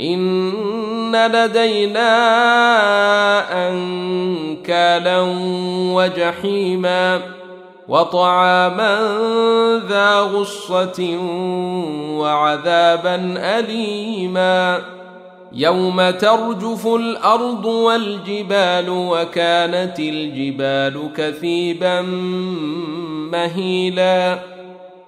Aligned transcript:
إن 0.00 1.16
لدينا 1.26 2.08
أنكالا 3.68 5.20
وجحيما 5.94 7.20
وطعاما 7.88 8.98
ذا 9.88 10.20
غصة 10.20 11.18
وعذابا 12.18 13.34
أليما 13.36 14.80
يوم 15.52 16.10
ترجف 16.10 16.86
الأرض 16.86 17.64
والجبال 17.64 18.84
وكانت 18.88 19.98
الجبال 19.98 21.10
كثيبا 21.16 22.00
مهيلا 23.32 24.38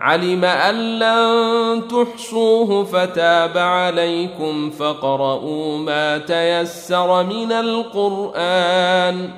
علم 0.00 0.44
أن 0.44 0.98
لن 0.98 1.82
تحصوه 1.88 2.84
فتاب 2.84 3.58
عليكم 3.58 4.70
فاقرؤوا 4.70 5.78
ما 5.78 6.18
تيسر 6.18 7.22
من 7.22 7.52
القرآن. 7.52 9.30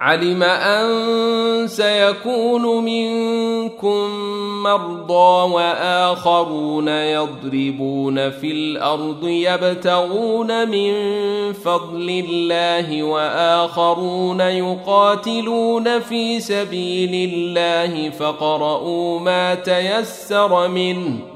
علم 0.00 0.42
أن 0.42 1.68
سيكون 1.68 2.84
منكم 2.84 4.10
مرضى 4.62 5.52
وآخرون 5.54 6.88
يضربون 6.88 8.30
في 8.30 8.52
الأرض 8.52 9.28
يبتغون 9.28 10.68
من 10.68 10.92
فضل 11.52 12.24
الله 12.28 13.02
وآخرون 13.02 14.40
يقاتلون 14.40 16.00
في 16.00 16.40
سبيل 16.40 17.32
الله 17.34 18.10
فاقرؤوا 18.10 19.20
ما 19.20 19.54
تيسر 19.54 20.68
منه 20.68 21.35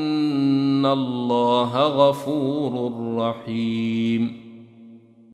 الله 0.93 1.71
غفور 1.83 2.93
رحيم 3.17 4.50